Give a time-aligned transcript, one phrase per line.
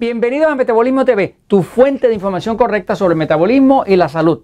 [0.00, 4.42] Bienvenidos a Metabolismo TV, tu fuente de información correcta sobre el metabolismo y la salud.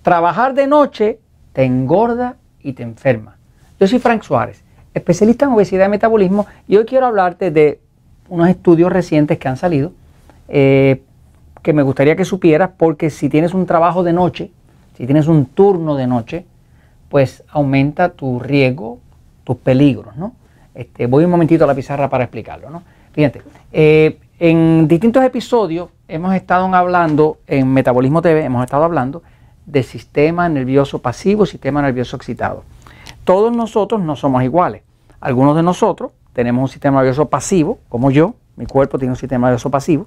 [0.00, 1.18] Trabajar de noche
[1.52, 3.36] te engorda y te enferma.
[3.78, 4.64] Yo soy Frank Suárez,
[4.94, 7.80] especialista en obesidad y metabolismo, y hoy quiero hablarte de
[8.30, 9.92] unos estudios recientes que han salido
[10.48, 11.02] eh,
[11.62, 14.50] que me gustaría que supieras porque si tienes un trabajo de noche,
[14.96, 16.46] si tienes un turno de noche,
[17.10, 19.00] pues aumenta tu riesgo,
[19.44, 20.32] tus peligros, ¿no?
[20.74, 22.82] Este, voy un momentito a la pizarra para explicarlo, ¿no?
[23.12, 29.22] Fíjate, eh, en distintos episodios hemos estado hablando, en Metabolismo TV, hemos estado hablando
[29.66, 32.64] de sistema nervioso pasivo sistema nervioso excitado.
[33.24, 34.82] Todos nosotros no somos iguales.
[35.20, 39.48] Algunos de nosotros tenemos un sistema nervioso pasivo, como yo, mi cuerpo tiene un sistema
[39.48, 40.06] nervioso pasivo.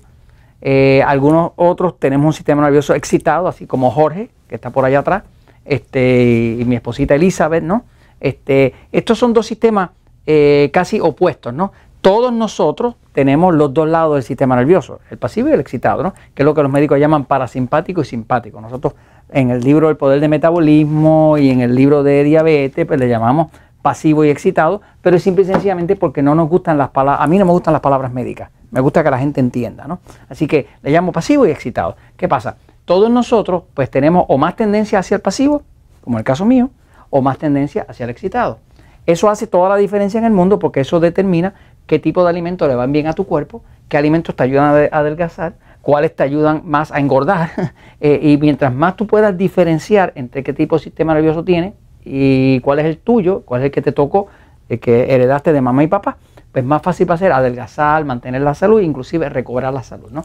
[0.61, 4.99] Eh, algunos otros tenemos un sistema nervioso excitado, así como Jorge, que está por allá
[4.99, 5.23] atrás,
[5.65, 7.83] este, y mi esposita Elizabeth, ¿no?
[8.19, 9.89] Este, estos son dos sistemas
[10.25, 11.71] eh, casi opuestos, ¿no?
[12.01, 16.13] Todos nosotros tenemos los dos lados del sistema nervioso, el pasivo y el excitado, ¿no?
[16.33, 18.59] que es lo que los médicos llaman parasimpático y simpático.
[18.59, 18.93] Nosotros
[19.29, 23.07] en el libro El Poder de Metabolismo y en el libro de Diabetes, pues le
[23.07, 23.47] llamamos
[23.83, 27.27] pasivo y excitado, pero es simple y sencillamente porque no nos gustan las palabras, a
[27.27, 29.99] mí no me gustan las palabras médicas, me gusta que la gente entienda, ¿no?
[30.29, 31.95] Así que le llamo pasivo y excitado.
[32.17, 32.57] ¿Qué pasa?
[32.85, 35.63] Todos nosotros pues tenemos o más tendencia hacia el pasivo,
[36.03, 36.69] como en el caso mío,
[37.09, 38.59] o más tendencia hacia el excitado.
[39.05, 41.55] Eso hace toda la diferencia en el mundo porque eso determina
[41.91, 44.97] qué tipo de alimentos le van bien a tu cuerpo, qué alimentos te ayudan a
[44.97, 47.49] adelgazar, cuáles te ayudan más a engordar.
[48.03, 52.59] Eh, y mientras más tú puedas diferenciar entre qué tipo de sistema nervioso tienes y
[52.61, 54.25] cuál es el tuyo, cuál es el que te tocó,
[54.69, 56.17] el que heredaste de mamá y papá,
[56.51, 60.09] pues más fácil va a ser adelgazar, mantener la salud e inclusive recobrar la salud.
[60.09, 60.23] ¿no?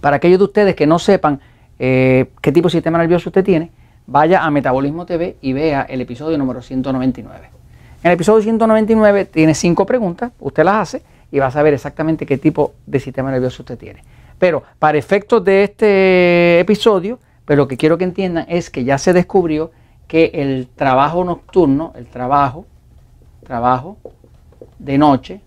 [0.00, 1.40] Para aquellos de ustedes que no sepan
[1.80, 3.72] eh, qué tipo de sistema nervioso usted tiene,
[4.06, 7.57] vaya a Metabolismo TV y vea el episodio número 199.
[8.02, 12.26] En el episodio 199 tiene cinco preguntas, usted las hace y va a saber exactamente
[12.26, 14.04] qué tipo de sistema nervioso usted tiene.
[14.38, 18.98] Pero para efectos de este episodio, pues lo que quiero que entiendan es que ya
[18.98, 19.72] se descubrió
[20.06, 22.66] que el trabajo nocturno, el trabajo,
[23.44, 23.98] trabajo
[24.78, 25.40] de noche,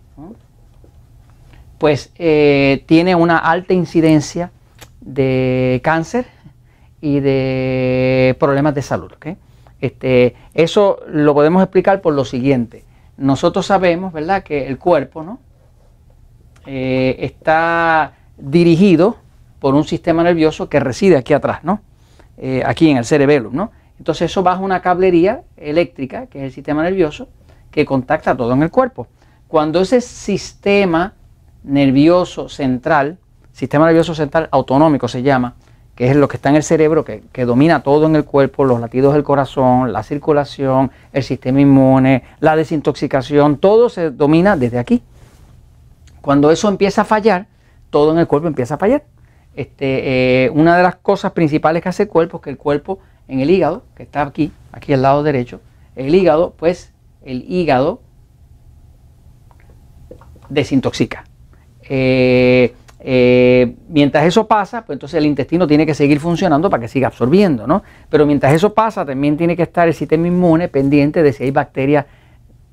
[1.78, 4.52] pues eh, tiene una alta incidencia
[5.00, 6.28] de cáncer
[7.00, 9.12] y de problemas de salud.
[9.82, 12.86] Este, eso lo podemos explicar por lo siguiente.
[13.18, 15.40] Nosotros sabemos, ¿verdad?, que el cuerpo ¿no?
[16.66, 19.18] Eh, está dirigido
[19.60, 21.82] por un sistema nervioso que reside aquí atrás, ¿no?
[22.38, 23.72] Eh, aquí en el cerebelo, ¿no?
[23.98, 27.28] Entonces eso baja una cablería eléctrica, que es el sistema nervioso,
[27.70, 29.08] que contacta todo en el cuerpo.
[29.48, 31.14] Cuando ese sistema
[31.64, 33.18] nervioso central,
[33.52, 35.56] sistema nervioso central autonómico se llama,
[36.02, 38.80] que es lo que está en el cerebro, que, domina todo en el cuerpo, los
[38.80, 45.04] latidos del corazón, la circulación, el sistema inmune, la desintoxicación, todo se domina desde aquí.
[46.20, 47.46] Cuando eso empieza a fallar,
[47.92, 49.04] todo en el cuerpo empieza a fallar.
[49.56, 52.98] Este, eh, una de las cosas principales que hace el cuerpo es que el cuerpo
[53.28, 55.62] en el hígado, que está aquí, aquí al lado derecho,
[55.96, 58.02] el hígado, pues el hígado
[60.50, 61.26] desintoxica.
[61.84, 62.74] Eh,
[63.04, 67.08] eh, mientras eso pasa, pues entonces el intestino tiene que seguir funcionando para que siga
[67.08, 67.82] absorbiendo, ¿no?
[68.10, 71.52] Pero mientras eso pasa, también tiene que estar el sistema inmune pendiente de si hay
[71.52, 72.06] bacterias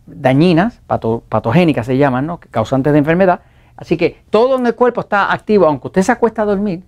[0.07, 2.41] dañinas, patogénicas se llaman, ¿no?
[2.51, 3.41] Causantes de enfermedad.
[3.77, 6.83] Así que todo en el cuerpo está activo, aunque usted se acuesta a dormir,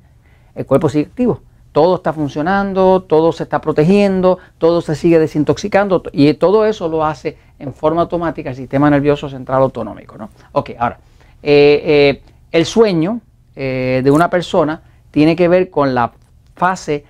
[0.55, 1.41] el cuerpo sigue activo.
[1.73, 7.05] Todo está funcionando, todo se está protegiendo, todo se sigue desintoxicando y todo eso lo
[7.05, 10.31] hace en forma automática el sistema nervioso central autonómico, ¿no?
[10.53, 10.99] Ok, ahora,
[11.43, 13.21] eh, eh, el sueño,
[13.57, 16.13] eh, de una persona tiene que ver con la
[16.55, 17.05] fase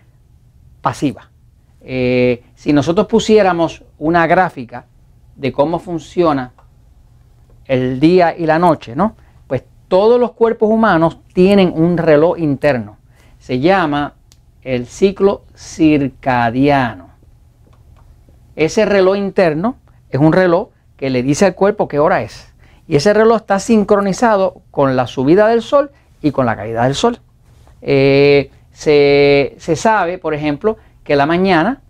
[0.81, 1.31] pasiva.
[1.83, 4.87] Eh, si nosotros pusiéramos una gráfica
[5.37, 6.53] de cómo funciona
[7.67, 9.17] el día y la noche, ¿no?
[9.47, 12.99] Pues todos los cuerpos humanos tienen un reloj interno.
[13.39, 14.15] Se llama
[14.63, 17.11] el ciclo circadiano.
[18.57, 19.77] Ese reloj interno
[20.11, 22.53] es un reloj que le dice al cuerpo qué hora es.
[22.87, 25.93] Y ese reloj está sincronizado con la subida del sol
[26.23, 27.19] y con la caída del sol.
[27.83, 31.81] Eh, se, sabe, por ejemplo, que la mañana,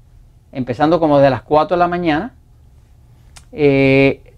[0.53, 2.35] empezando como de las 4 de la mañana,
[3.53, 4.35] eh,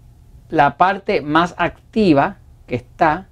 [0.49, 2.37] la parte más activa
[2.67, 3.27] que está,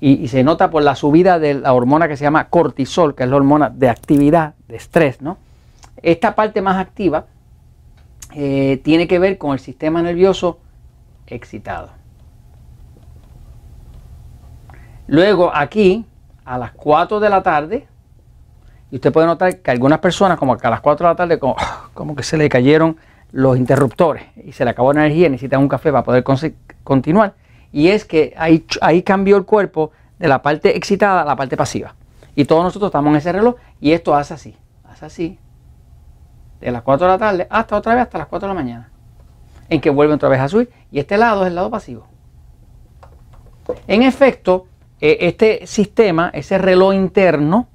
[0.00, 3.30] y, se nota por la subida de la hormona que se llama cortisol, que es
[3.30, 5.38] la hormona de actividad, de estrés, ¿no?
[6.02, 7.26] Esta parte más activa
[8.34, 10.60] eh, tiene que ver con el sistema nervioso
[11.26, 11.90] excitado.
[15.08, 16.04] Luego aquí,
[16.44, 17.88] a las 4 de la tarde,
[18.90, 21.38] y usted puede notar que algunas personas, como que a las 4 de la tarde,
[21.94, 22.96] como, que se le cayeron
[23.32, 26.24] los interruptores y se le acabó la energía, necesitan un café para poder
[26.84, 27.34] continuar.
[27.72, 31.56] y es que ahí, ahí cambió el cuerpo de la parte excitada a la parte
[31.56, 31.94] pasiva.
[32.34, 35.38] Y todos nosotros estamos en ese reloj y esto hace así, hace así,
[36.60, 38.90] de las 4 de la tarde hasta otra vez hasta las 4 de la mañana,
[39.70, 42.06] en que vuelve otra vez a subir y este lado es el lado pasivo.
[43.86, 44.66] En efecto,
[45.00, 47.68] este sistema, ese reloj interno,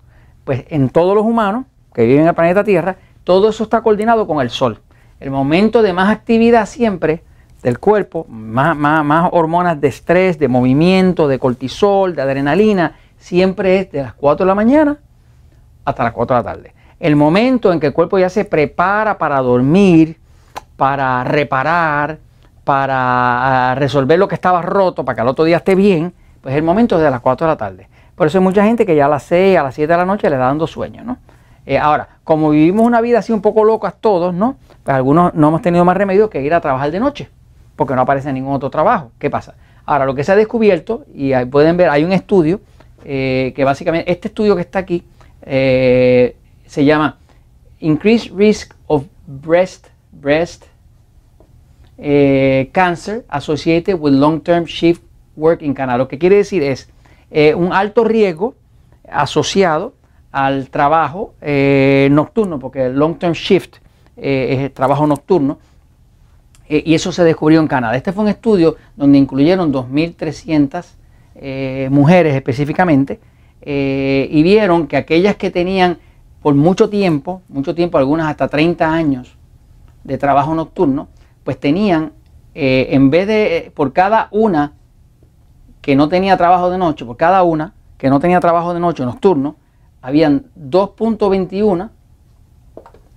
[0.44, 4.28] pues en todos los humanos que viven en el planeta Tierra, todo eso está coordinado
[4.28, 4.80] con el Sol.
[5.20, 7.24] El momento de más actividad siempre
[7.62, 13.92] del cuerpo, más, más, hormonas de estrés, de movimiento, de cortisol, de adrenalina, siempre es
[13.92, 14.98] de las 4 de la mañana
[15.86, 16.74] hasta las 4 de la tarde.
[17.00, 20.20] El momento en que el cuerpo ya se prepara para dormir,
[20.76, 22.20] para reparar,
[22.66, 26.56] para ah, resolver lo que estaba roto, para que al otro día esté bien, pues
[26.56, 27.88] el momento es de las 4 de la tarde.
[28.16, 30.06] Por eso hay mucha gente que ya a las 6, a las 7 de la
[30.06, 31.18] noche le da dando sueño, ¿no?
[31.66, 34.58] Eh, ahora, como vivimos una vida así un poco locas todos, ¿no?
[34.84, 37.30] Pues algunos no hemos tenido más remedio que ir a trabajar de noche,
[37.78, 39.12] porque no aparece ningún otro trabajo.
[39.20, 39.56] ¿Qué pasa?
[39.86, 42.60] Ahora, lo que se ha descubierto, y ahí pueden ver, hay un estudio
[43.06, 45.06] eh, que básicamente, este estudio que está aquí,
[45.44, 46.36] eh,
[46.66, 47.20] se llama
[47.80, 50.66] Increased Risk of Breast, breast
[52.74, 55.02] Cancer Associated with Long-Term Shift
[55.36, 55.98] Work in Canada.
[55.98, 56.90] Lo que quiere decir es
[57.56, 58.56] un alto riesgo
[59.10, 59.94] asociado
[60.34, 63.78] al trabajo eh, nocturno, porque el long term shift
[64.18, 65.60] eh, es trabajo nocturno,
[66.68, 67.96] eh, y eso se descubrió en Canadá.
[67.96, 73.20] Este fue un estudio donde incluyeron 2.300 mujeres específicamente,
[73.66, 75.98] y vieron que aquellas que tenían
[76.42, 79.36] por mucho tiempo, mucho tiempo, algunas hasta 30 años
[80.04, 81.08] de trabajo nocturno,
[81.44, 82.12] pues tenían,
[82.54, 84.74] en vez de, por cada una
[85.84, 89.04] que no tenía trabajo de noche, por cada una que no tenía trabajo de noche
[89.04, 89.58] nocturno,
[90.02, 91.90] habían 2.21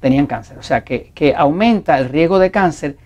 [0.00, 0.58] tenían cáncer.
[0.58, 2.96] O sea, que, aumenta el riesgo de cáncer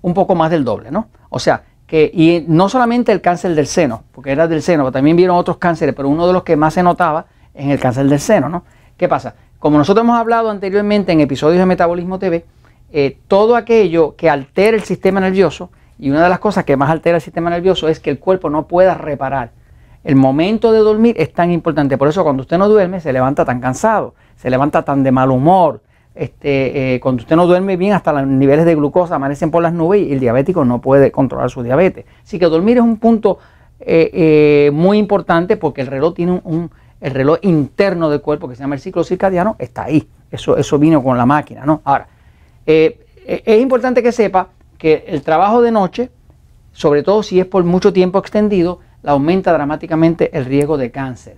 [0.00, 1.08] un poco más del doble, ¿no?
[1.28, 4.92] O sea, que, y no solamente el cáncer del seno, porque era del seno, pero
[4.92, 8.08] también vieron otros cánceres, pero uno de los que más se notaba es el cáncer
[8.08, 8.64] del seno, ¿no?
[8.96, 9.34] ¿Qué pasa?
[9.58, 12.46] Como nosotros hemos hablado anteriormente en episodios de Metabolismo TV,
[12.90, 15.70] eh, todo aquello que altera el sistema nervioso,
[16.00, 18.50] y una de las cosas que más altera el sistema nervioso es que el cuerpo
[18.50, 19.52] no pueda reparar
[20.02, 21.98] el momento de dormir es tan importante.
[21.98, 25.30] Por eso cuando usted no duerme se levanta tan cansado, se levanta tan de mal
[25.30, 25.82] humor.
[26.14, 29.72] Este, eh, cuando usted no duerme bien, hasta los niveles de glucosa amanecen por las
[29.72, 32.06] nubes y el diabético no puede controlar su diabetes.
[32.24, 33.38] Así que dormir es un punto
[33.78, 36.70] eh, eh, muy importante porque el reloj tiene un,
[37.00, 40.08] el reloj interno del cuerpo que se llama el ciclo circadiano, está ahí.
[40.30, 41.82] Eso, eso vino con la máquina, ¿no?
[41.84, 42.06] Ahora,
[42.64, 44.48] es importante que sepa
[44.80, 46.10] que el trabajo de noche,
[46.72, 51.36] sobre todo si es por mucho tiempo extendido, aumenta dramáticamente el riesgo de cáncer.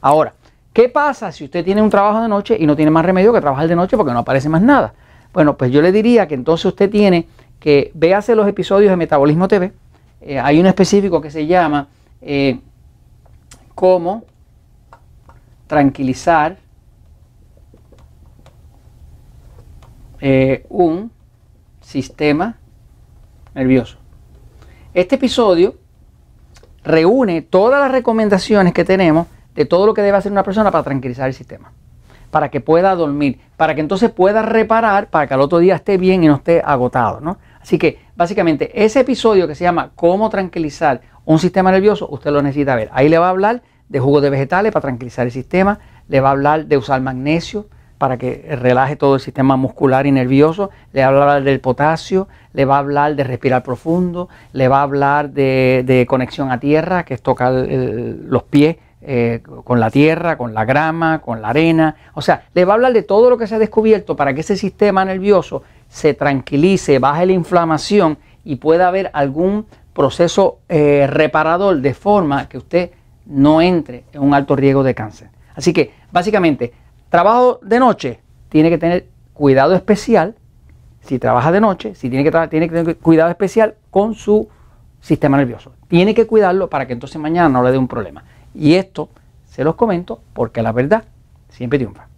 [0.00, 0.32] Ahora,
[0.72, 3.40] ¿qué pasa si usted tiene un trabajo de noche y no tiene más remedio que
[3.40, 4.94] trabajar de noche porque no aparece más nada?
[5.32, 7.26] Bueno, pues yo le diría que entonces usted tiene
[7.58, 9.72] que véase los episodios de Metabolismo TV.
[10.20, 11.88] Eh, hay un específico que se llama
[12.22, 12.60] eh,
[13.74, 14.22] Cómo
[15.66, 16.58] tranquilizar
[20.20, 21.10] eh, un
[21.80, 22.56] sistema
[23.54, 23.98] nervioso.
[24.92, 25.74] Este episodio
[26.84, 30.84] reúne todas las recomendaciones que tenemos de todo lo que debe hacer una persona para
[30.84, 31.72] tranquilizar el sistema,
[32.30, 35.96] para que pueda dormir, para que entonces pueda reparar, para que al otro día esté
[35.96, 37.20] bien y no esté agotado.
[37.20, 37.38] ¿no?
[37.60, 42.42] Así que básicamente ese episodio que se llama Cómo tranquilizar un sistema nervioso, usted lo
[42.42, 42.90] necesita ver.
[42.92, 46.28] Ahí le va a hablar de jugos de vegetales para tranquilizar el sistema, le va
[46.28, 51.00] a hablar de usar magnesio, para que relaje todo el sistema muscular y nervioso, le
[51.00, 54.82] va a hablar del potasio, le va a hablar de respirar profundo, le va a
[54.82, 60.54] hablar de, conexión a tierra, que es tocar los pies eh, con la tierra, con
[60.54, 61.96] la grama, con la arena.
[62.14, 64.40] O sea, le va a hablar de todo lo que se ha descubierto para que
[64.40, 71.80] ese sistema nervioso se tranquilice, baje la inflamación y pueda haber algún proceso eh, reparador
[71.80, 72.90] de forma que usted
[73.26, 75.28] no entre en un alto riesgo de cáncer.
[75.54, 76.72] Así que, básicamente,
[77.14, 78.18] trabajo de noche,
[78.48, 80.34] tiene que tener cuidado especial.
[81.00, 84.48] Si trabaja de noche, si tiene que, tiene que tener cuidado especial con su
[85.00, 85.74] sistema nervioso.
[85.86, 88.24] Tiene que cuidarlo para que entonces mañana no le dé un problema.
[88.52, 89.10] Y esto
[89.44, 91.04] se los comento porque la verdad
[91.50, 92.08] siempre triunfa.